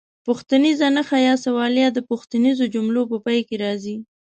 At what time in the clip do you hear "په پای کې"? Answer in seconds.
3.11-3.55